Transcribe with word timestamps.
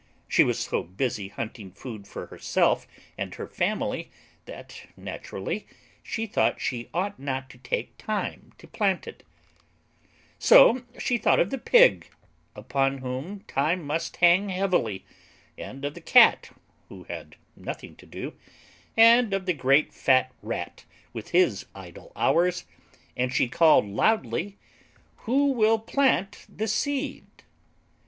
She 0.27 0.43
was 0.43 0.57
so 0.57 0.81
busy 0.81 1.27
hunting 1.27 1.69
food 1.71 2.07
for 2.07 2.25
herself 2.25 2.87
and 3.19 3.35
her 3.35 3.47
family 3.47 4.09
that, 4.45 4.87
naturally, 4.97 5.67
she 6.01 6.25
thought 6.25 6.59
she 6.59 6.89
ought 6.91 7.19
not 7.19 7.51
to 7.51 7.59
take 7.59 7.95
time 7.99 8.51
to 8.57 8.65
plant 8.67 9.05
it. 9.05 9.21
So 10.39 10.85
she 10.97 11.19
thought 11.19 11.39
of 11.39 11.51
the 11.51 11.59
Pig 11.59 12.09
upon 12.55 12.97
whom 12.97 13.41
time 13.41 13.85
must 13.85 14.15
hang 14.17 14.49
heavily 14.49 15.05
and 15.55 15.85
of 15.85 15.93
the 15.93 16.01
Cat 16.01 16.49
who 16.89 17.03
had 17.03 17.35
nothing 17.55 17.95
to 17.97 18.07
do, 18.07 18.33
and 18.97 19.35
of 19.35 19.45
the 19.45 19.53
great 19.53 19.93
fat 19.93 20.31
Rat 20.41 20.83
with 21.13 21.29
his 21.29 21.67
idle 21.75 22.11
hours, 22.15 22.65
and 23.15 23.31
she 23.31 23.47
called 23.47 23.85
loudly: 23.85 24.57
"Who 25.27 25.51
will 25.51 25.77
plant 25.77 26.47
the 26.49 26.67
Seed?" 26.67 27.27